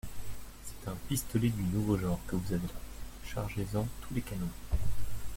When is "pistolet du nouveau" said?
1.07-1.95